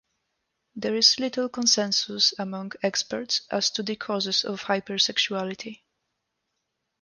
[0.75, 5.81] There is little consensus among experts as to the causes of hypersexuality.